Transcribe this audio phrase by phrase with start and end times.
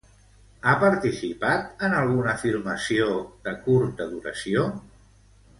[0.67, 3.13] Ha participat en alguna filmació
[3.49, 4.69] de curta duració?